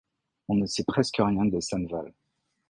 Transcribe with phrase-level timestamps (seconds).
[0.47, 2.11] On ne sait presque rien de Cenwalh.